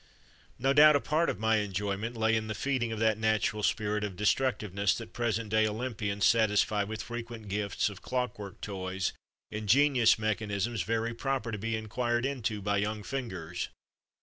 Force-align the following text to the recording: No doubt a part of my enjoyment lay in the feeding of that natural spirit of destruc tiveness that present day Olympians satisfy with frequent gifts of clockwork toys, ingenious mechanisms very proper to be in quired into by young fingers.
No 0.57 0.73
doubt 0.73 0.95
a 0.95 0.99
part 0.99 1.29
of 1.29 1.37
my 1.39 1.57
enjoyment 1.57 2.17
lay 2.17 2.35
in 2.35 2.47
the 2.47 2.55
feeding 2.55 2.91
of 2.91 2.97
that 2.97 3.19
natural 3.19 3.61
spirit 3.61 4.03
of 4.03 4.15
destruc 4.15 4.57
tiveness 4.57 4.97
that 4.97 5.13
present 5.13 5.49
day 5.51 5.67
Olympians 5.67 6.25
satisfy 6.25 6.83
with 6.83 7.03
frequent 7.03 7.49
gifts 7.49 7.87
of 7.87 8.01
clockwork 8.01 8.61
toys, 8.61 9.13
ingenious 9.51 10.17
mechanisms 10.17 10.81
very 10.81 11.13
proper 11.13 11.51
to 11.51 11.59
be 11.59 11.75
in 11.75 11.87
quired 11.87 12.25
into 12.25 12.63
by 12.63 12.77
young 12.77 13.03
fingers. 13.03 13.69